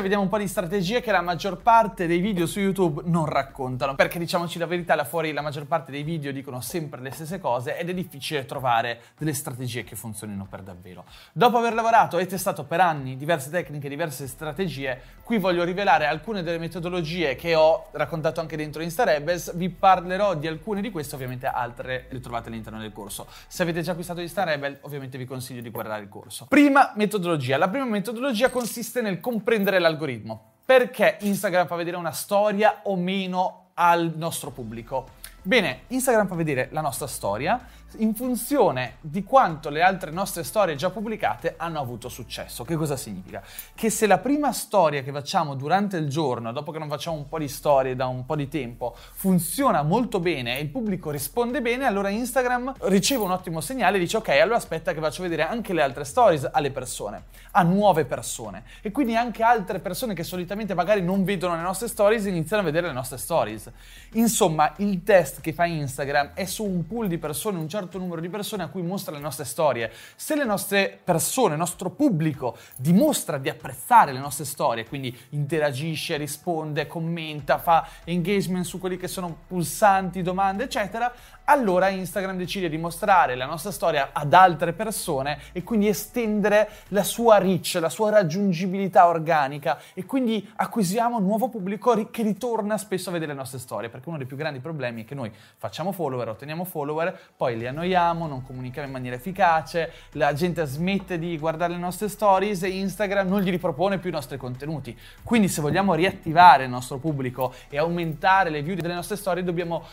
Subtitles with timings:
[0.00, 3.94] Vediamo un po' di strategie che la maggior parte dei video su YouTube non raccontano,
[3.96, 7.40] perché diciamoci la verità, là fuori la maggior parte dei video dicono sempre le stesse
[7.40, 11.06] cose ed è difficile trovare delle strategie che funzionino per davvero.
[11.32, 16.44] Dopo aver lavorato e testato per anni diverse tecniche, diverse strategie, qui voglio rivelare alcune
[16.44, 21.46] delle metodologie che ho raccontato anche dentro Instarebels, vi parlerò di alcune di queste, ovviamente
[21.46, 23.26] altre le trovate all'interno del corso.
[23.48, 26.46] Se avete già acquistato Instarebel, ovviamente vi consiglio di guardare il corso.
[26.48, 30.52] Prima metodologia, la prima metodologia consiste nel comprendere la l'algoritmo.
[30.64, 35.08] Perché Instagram fa vedere una storia o meno al nostro pubblico?
[35.42, 37.64] Bene, Instagram fa vedere la nostra storia
[37.98, 42.64] in funzione di quanto le altre nostre storie già pubblicate hanno avuto successo.
[42.64, 43.42] Che cosa significa?
[43.74, 47.28] Che se la prima storia che facciamo durante il giorno, dopo che non facciamo un
[47.28, 51.62] po' di storie da un po' di tempo, funziona molto bene e il pubblico risponde
[51.62, 55.42] bene, allora Instagram riceve un ottimo segnale e dice ok, allora aspetta che faccio vedere
[55.42, 58.64] anche le altre stories alle persone, a nuove persone.
[58.82, 62.64] E quindi anche altre persone che solitamente magari non vedono le nostre stories iniziano a
[62.64, 63.70] vedere le nostre stories.
[64.12, 68.20] Insomma, il test che fa Instagram è su un pool di persone, un certo numero
[68.20, 69.90] di persone a cui mostra le nostre storie.
[70.16, 76.16] Se le nostre persone, il nostro pubblico dimostra di apprezzare le nostre storie, quindi interagisce,
[76.16, 81.12] risponde, commenta, fa engagement su quelli che sono pulsanti, domande, eccetera,
[81.46, 87.04] allora Instagram decide di mostrare la nostra storia ad altre persone e quindi estendere la
[87.04, 93.12] sua reach, la sua raggiungibilità organica e quindi acquisiamo nuovo pubblico che ritorna spesso a
[93.12, 96.30] vedere le nostre storie, perché uno dei più grandi problemi è che noi facciamo follower,
[96.30, 101.72] otteniamo follower, poi li annoiamo, non comunichiamo in maniera efficace, la gente smette di guardare
[101.72, 104.96] le nostre stories e Instagram non gli ripropone più i nostri contenuti.
[105.22, 109.84] Quindi se vogliamo riattivare il nostro pubblico e aumentare le view delle nostre storie dobbiamo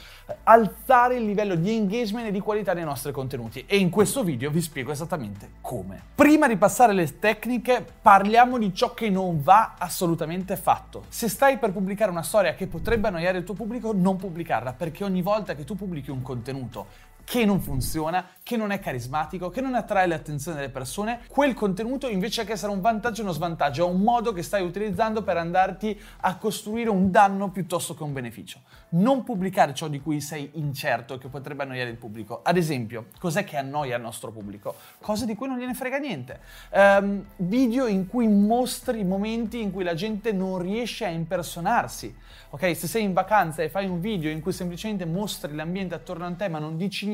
[0.43, 4.49] alzare il livello di engagement e di qualità dei nostri contenuti e in questo video
[4.49, 6.01] vi spiego esattamente come.
[6.15, 11.03] Prima di passare alle tecniche parliamo di ciò che non va assolutamente fatto.
[11.09, 15.03] Se stai per pubblicare una storia che potrebbe annoiare il tuo pubblico, non pubblicarla perché
[15.03, 19.61] ogni volta che tu pubblichi un contenuto che non funziona, che non è carismatico, che
[19.61, 23.87] non attrae l'attenzione delle persone, quel contenuto invece che essere un vantaggio è uno svantaggio,
[23.87, 28.13] è un modo che stai utilizzando per andarti a costruire un danno piuttosto che un
[28.13, 28.59] beneficio.
[28.89, 32.41] Non pubblicare ciò di cui sei incerto e che potrebbe annoiare il pubblico.
[32.43, 34.75] Ad esempio, cos'è che annoia il nostro pubblico?
[34.99, 36.39] Cose di cui non gliene frega niente.
[36.71, 42.15] Um, video in cui mostri momenti in cui la gente non riesce a impersonarsi.
[42.49, 46.27] Ok, se sei in vacanza e fai un video in cui semplicemente mostri l'ambiente attorno
[46.27, 47.12] a te ma non dici niente,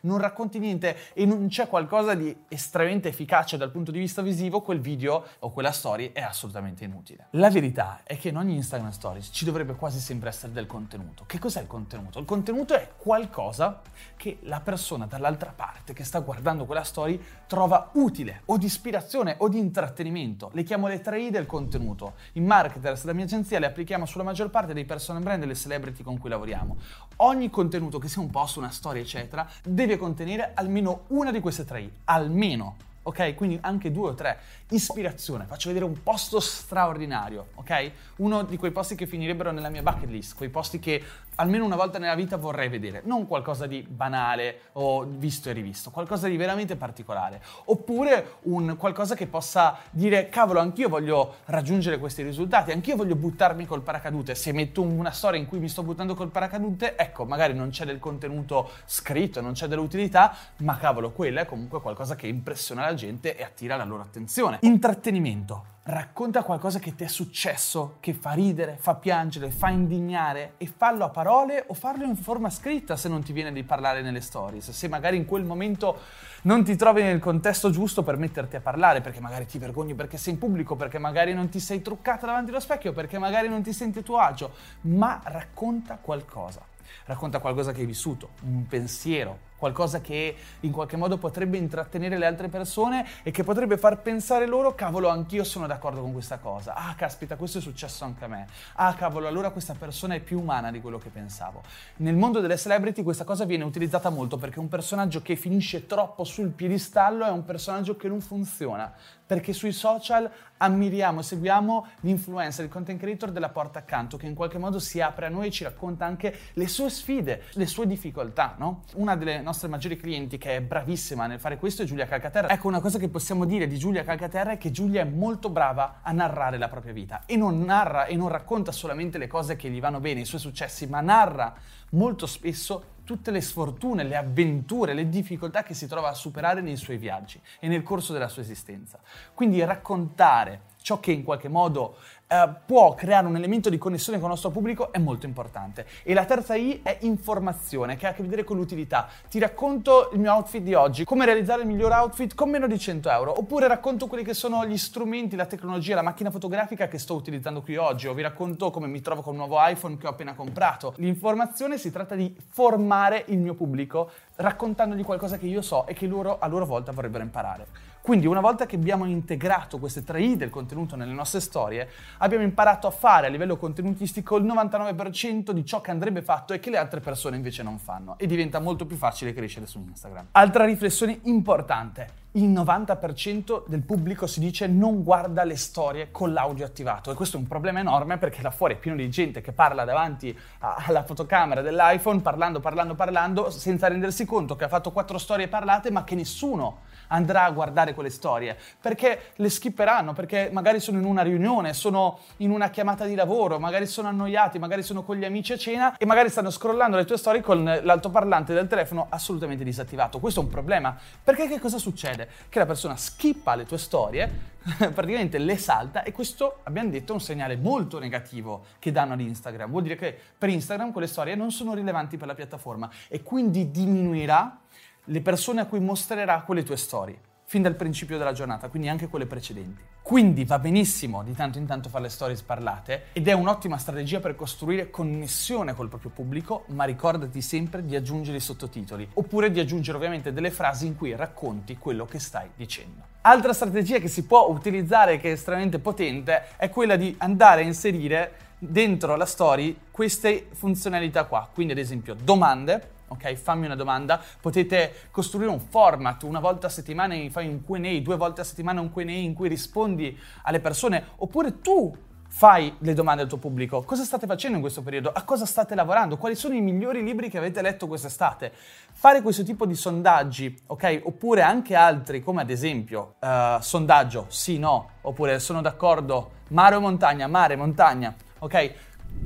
[0.00, 4.60] non racconti niente e non c'è qualcosa di estremamente efficace dal punto di vista visivo,
[4.60, 7.26] quel video o quella story è assolutamente inutile.
[7.30, 11.24] La verità è che in ogni Instagram Stories ci dovrebbe quasi sempre essere del contenuto.
[11.26, 12.18] Che cos'è il contenuto?
[12.18, 13.80] Il contenuto è qualcosa
[14.16, 19.36] che la persona dall'altra parte che sta guardando quella story trova utile o di ispirazione
[19.38, 20.50] o di intrattenimento.
[20.52, 22.14] Le chiamo le 3 I del contenuto.
[22.32, 25.54] In Marketers, la mia agenzia, le applichiamo sulla maggior parte dei personal brand e le
[25.54, 26.76] celebrity con cui lavoriamo.
[27.16, 29.31] Ogni contenuto, che sia un post, una storia, eccetera,
[29.62, 33.34] deve contenere almeno una di queste tre I, almeno ok?
[33.34, 34.38] Quindi anche due o tre.
[34.70, 37.90] Ispirazione, faccio vedere un posto straordinario, ok?
[38.16, 41.02] Uno di quei posti che finirebbero nella mia bucket list, quei posti che
[41.36, 45.90] almeno una volta nella vita vorrei vedere, non qualcosa di banale o visto e rivisto,
[45.90, 47.40] qualcosa di veramente particolare.
[47.66, 53.66] Oppure un qualcosa che possa dire, cavolo, anch'io voglio raggiungere questi risultati, anch'io voglio buttarmi
[53.66, 54.34] col paracadute.
[54.34, 57.84] Se metto una storia in cui mi sto buttando col paracadute, ecco, magari non c'è
[57.84, 62.94] del contenuto scritto, non c'è dell'utilità, ma cavolo, quella è comunque qualcosa che impressiona la
[62.94, 64.58] gente e attira la loro attenzione.
[64.62, 65.72] Intrattenimento.
[65.84, 71.04] Racconta qualcosa che ti è successo, che fa ridere, fa piangere, fa indignare e fallo
[71.04, 74.70] a parole o farlo in forma scritta se non ti viene di parlare nelle stories.
[74.70, 75.98] Se magari in quel momento
[76.42, 80.18] non ti trovi nel contesto giusto per metterti a parlare, perché magari ti vergogni perché
[80.18, 83.62] sei in pubblico, perché magari non ti sei truccata davanti allo specchio, perché magari non
[83.62, 86.64] ti senti a tuo agio, ma racconta qualcosa.
[87.06, 92.26] Racconta qualcosa che hai vissuto, un pensiero, qualcosa che in qualche modo potrebbe intrattenere le
[92.26, 96.74] altre persone e che potrebbe far pensare loro, cavolo, anch'io sono d'accordo con questa cosa.
[96.74, 98.48] Ah, caspita, questo è successo anche a me.
[98.74, 101.62] Ah, cavolo, allora questa persona è più umana di quello che pensavo.
[101.98, 106.24] Nel mondo delle celebrity questa cosa viene utilizzata molto perché un personaggio che finisce troppo
[106.24, 108.92] sul piedistallo è un personaggio che non funziona
[109.32, 114.34] perché sui social ammiriamo e seguiamo l'influencer, il content creator della porta accanto che in
[114.34, 117.86] qualche modo si apre a noi e ci racconta anche le sue sfide, le sue
[117.86, 118.82] difficoltà, no?
[118.94, 122.48] Una delle nostre maggiori clienti che è bravissima nel fare questo è Giulia Calcaterra.
[122.48, 126.00] Ecco, una cosa che possiamo dire di Giulia Calcaterra è che Giulia è molto brava
[126.02, 129.70] a narrare la propria vita e non narra e non racconta solamente le cose che
[129.70, 131.54] gli vanno bene, i suoi successi, ma narra
[131.90, 136.76] molto spesso tutte le sfortune, le avventure, le difficoltà che si trova a superare nei
[136.76, 138.98] suoi viaggi e nel corso della sua esistenza.
[139.34, 141.96] Quindi raccontare ciò che in qualche modo
[142.32, 145.84] eh, può creare un elemento di connessione con il nostro pubblico è molto importante.
[146.02, 149.06] E la terza I è informazione, che ha a che vedere con l'utilità.
[149.28, 152.78] Ti racconto il mio outfit di oggi, come realizzare il miglior outfit con meno di
[152.78, 156.98] 100 euro, oppure racconto quelli che sono gli strumenti, la tecnologia, la macchina fotografica che
[156.98, 160.06] sto utilizzando qui oggi, o vi racconto come mi trovo con un nuovo iPhone che
[160.06, 160.94] ho appena comprato.
[160.96, 166.06] L'informazione si tratta di formare il mio pubblico raccontandogli qualcosa che io so e che
[166.06, 167.90] loro a loro volta vorrebbero imparare.
[168.02, 171.88] Quindi una volta che abbiamo integrato queste tre I del contenuto nelle nostre storie,
[172.22, 176.60] abbiamo imparato a fare a livello contenutistico il 99% di ciò che andrebbe fatto e
[176.60, 180.28] che le altre persone invece non fanno e diventa molto più facile crescere su Instagram.
[180.32, 182.20] Altra riflessione importante.
[182.34, 187.36] Il 90% del pubblico si dice non guarda le storie con l'audio attivato e questo
[187.36, 191.02] è un problema enorme perché là fuori è pieno di gente che parla davanti alla
[191.02, 196.04] fotocamera dell'iPhone parlando, parlando, parlando senza rendersi conto che ha fatto quattro storie parlate ma
[196.04, 196.78] che nessuno
[197.12, 202.18] andrà a guardare quelle storie, perché le skipperanno, perché magari sono in una riunione, sono
[202.38, 205.96] in una chiamata di lavoro, magari sono annoiati, magari sono con gli amici a cena
[205.96, 210.18] e magari stanno scrollando le tue storie con l'altoparlante del telefono assolutamente disattivato.
[210.18, 212.28] Questo è un problema, perché che cosa succede?
[212.48, 214.50] Che la persona skippa le tue storie,
[214.94, 219.20] praticamente le salta e questo, abbiamo detto, è un segnale molto negativo che danno ad
[219.20, 219.70] Instagram.
[219.70, 223.70] Vuol dire che per Instagram quelle storie non sono rilevanti per la piattaforma e quindi
[223.70, 224.58] diminuirà
[225.06, 229.08] le persone a cui mostrerà quelle tue storie, fin dal principio della giornata, quindi anche
[229.08, 229.82] quelle precedenti.
[230.00, 234.20] Quindi va benissimo di tanto in tanto fare le stories parlate ed è un'ottima strategia
[234.20, 239.58] per costruire connessione col proprio pubblico, ma ricordati sempre di aggiungere i sottotitoli, oppure di
[239.58, 243.02] aggiungere ovviamente delle frasi in cui racconti quello che stai dicendo.
[243.22, 247.64] Altra strategia che si può utilizzare che è estremamente potente è quella di andare a
[247.64, 253.34] inserire dentro la story queste funzionalità qua, quindi ad esempio domande, ok?
[253.34, 258.16] Fammi una domanda, potete costruire un format, una volta a settimana fai un Q&A, due
[258.16, 261.96] volte a settimana un Q&A in cui rispondi alle persone, oppure tu
[262.34, 263.82] fai le domande al tuo pubblico.
[263.82, 265.12] Cosa state facendo in questo periodo?
[265.12, 266.16] A cosa state lavorando?
[266.16, 268.52] Quali sono i migliori libri che avete letto quest'estate?
[268.92, 271.02] Fare questo tipo di sondaggi, ok?
[271.04, 276.80] Oppure anche altri, come ad esempio uh, sondaggio sì, no, oppure sono d'accordo, mare o
[276.80, 278.74] montagna, mare, montagna, ok?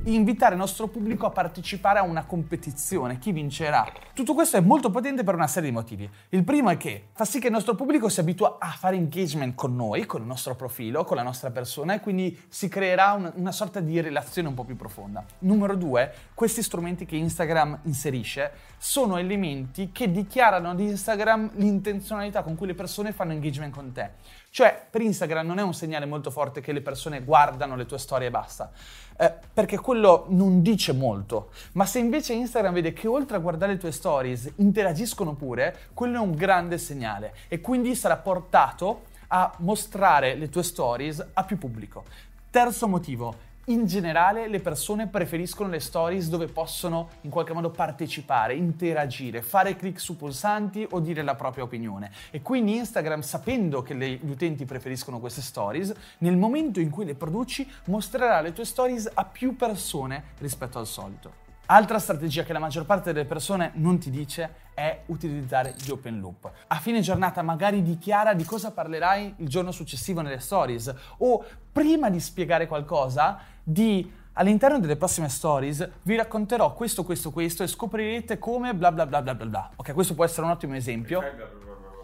[0.05, 3.85] Invitare il nostro pubblico a partecipare a una competizione, chi vincerà.
[4.13, 6.09] Tutto questo è molto potente per una serie di motivi.
[6.29, 9.55] Il primo è che fa sì che il nostro pubblico si abitua a fare engagement
[9.55, 13.31] con noi, con il nostro profilo, con la nostra persona e quindi si creerà una,
[13.35, 15.25] una sorta di relazione un po' più profonda.
[15.39, 22.55] Numero due, questi strumenti che Instagram inserisce sono elementi che dichiarano ad Instagram l'intenzionalità con
[22.55, 24.11] cui le persone fanno engagement con te.
[24.49, 27.99] Cioè, per Instagram non è un segnale molto forte che le persone guardano le tue
[27.99, 28.71] storie e basta,
[29.17, 31.51] eh, perché quello non dice molto.
[31.71, 36.17] Ma se invece Instagram vede che oltre a guardare le tue stories interagiscono pure, quello
[36.17, 41.57] è un grande segnale e quindi sarà portato a mostrare le tue stories a più
[41.57, 42.03] pubblico.
[42.49, 43.33] Terzo motivo,
[43.69, 49.75] in generale le persone preferiscono le stories dove possono in qualche modo partecipare, interagire, fare
[49.75, 52.11] clic su pulsanti o dire la propria opinione.
[52.31, 57.05] E quindi Instagram, sapendo che le, gli utenti preferiscono queste stories, nel momento in cui
[57.05, 61.46] le produci mostrerà le tue stories a più persone rispetto al solito.
[61.69, 66.21] Altra strategia che la maggior parte delle persone non ti dice è utilizzare gli open
[66.21, 66.49] loop.
[66.67, 72.09] A fine giornata magari dichiara di cosa parlerai il giorno successivo nelle stories o prima
[72.09, 78.39] di spiegare qualcosa di all'interno delle prossime stories vi racconterò questo, questo, questo e scoprirete
[78.39, 79.71] come bla bla bla bla bla bla.
[79.75, 81.21] Ok, questo può essere un ottimo esempio.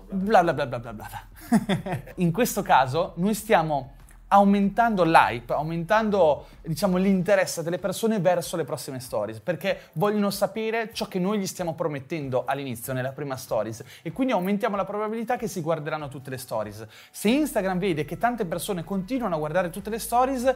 [0.09, 2.01] Bla bla bla bla bla bla.
[2.15, 3.93] In questo caso noi stiamo
[4.33, 11.07] aumentando l'hype, aumentando diciamo, l'interesse delle persone verso le prossime stories, perché vogliono sapere ciò
[11.07, 15.47] che noi gli stiamo promettendo all'inizio, nella prima stories, e quindi aumentiamo la probabilità che
[15.47, 16.85] si guarderanno tutte le stories.
[17.11, 20.55] Se Instagram vede che tante persone continuano a guardare tutte le stories,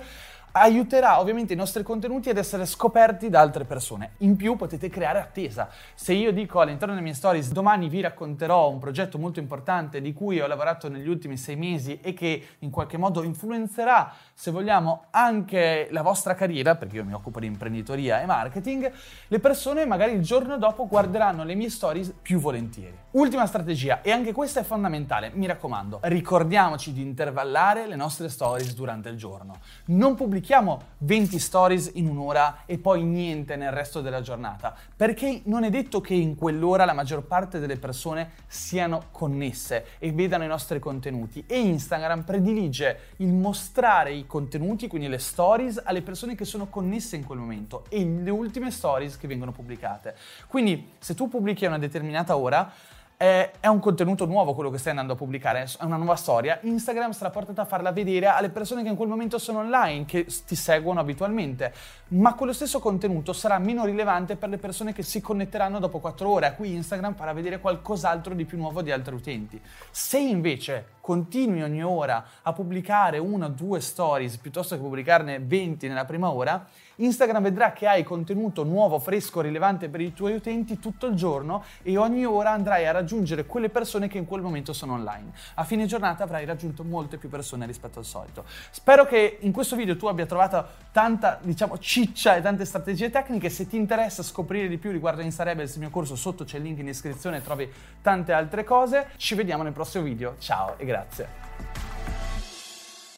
[0.51, 4.11] aiuterà ovviamente i nostri contenuti ad essere scoperti da altre persone.
[4.19, 5.69] In più potete creare attesa.
[5.93, 10.13] Se io dico all'interno delle mie stories domani vi racconterò un progetto molto importante di
[10.13, 15.05] cui ho lavorato negli ultimi sei mesi e che in qualche modo influenzerà, se vogliamo,
[15.11, 18.91] anche la vostra carriera, perché io mi occupo di imprenditoria e marketing,
[19.27, 22.97] le persone magari il giorno dopo guarderanno le mie stories più volentieri.
[23.17, 28.75] Ultima strategia, e anche questa è fondamentale, mi raccomando, ricordiamoci di intervallare le nostre stories
[28.75, 29.57] durante il giorno.
[29.85, 35.63] Non pubblichiamo 20 stories in un'ora e poi niente nel resto della giornata, perché non
[35.63, 40.47] è detto che in quell'ora la maggior parte delle persone siano connesse e vedano i
[40.47, 46.45] nostri contenuti e Instagram predilige il mostrare i contenuti, quindi le stories, alle persone che
[46.45, 50.15] sono connesse in quel momento e le ultime stories che vengono pubblicate.
[50.45, 52.71] Quindi se tu pubblichi a una determinata ora,
[53.17, 56.59] è, è, un contenuto nuovo quello che stai andando a pubblicare, è una nuova storia.
[56.61, 60.27] Instagram sarà portata a farla vedere alle persone che in quel momento sono online, che
[60.45, 61.73] ti seguono abitualmente,
[62.09, 66.29] ma quello stesso contenuto sarà meno rilevante per le persone che si connetteranno dopo 4
[66.29, 69.59] ore, a cui Instagram farà vedere qualcos'altro di più nuovo di altri utenti.
[69.89, 75.87] Se invece continui ogni ora a pubblicare una o due stories piuttosto che pubblicarne 20
[75.87, 80.79] nella prima ora, Instagram vedrà che hai contenuto nuovo, fresco, rilevante per i tuoi utenti
[80.79, 84.73] tutto il giorno e ogni ora andrai a raggiungere quelle persone che in quel momento
[84.73, 85.31] sono online.
[85.55, 88.45] A fine giornata avrai raggiunto molte più persone rispetto al solito.
[88.71, 93.49] Spero che in questo video tu abbia trovato tanta, diciamo, ciccia e tante strategie tecniche.
[93.49, 96.63] Se ti interessa scoprire di più riguardo Insta Rebels, il mio corso sotto c'è il
[96.63, 99.09] link in descrizione, trovi tante altre cose.
[99.17, 100.35] Ci vediamo nel prossimo video.
[100.39, 100.85] Ciao e.
[100.85, 101.96] Grazie.